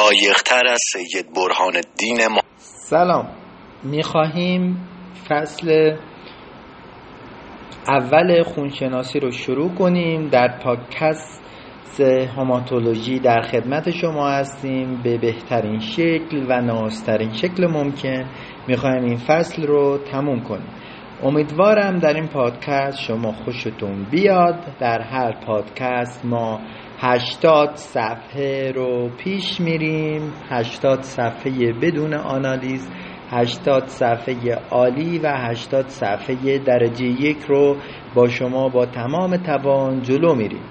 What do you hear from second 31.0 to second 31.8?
صفحه